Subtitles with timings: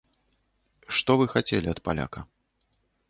[0.99, 2.19] Што вы хацелі ад паляка.